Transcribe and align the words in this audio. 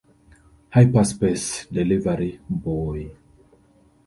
Hyperspace 0.73 1.67
Delivery 1.71 2.39
Boy! 2.49 3.11